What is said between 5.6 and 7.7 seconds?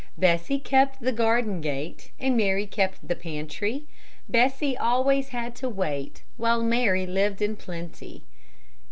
wait, While Mary lived in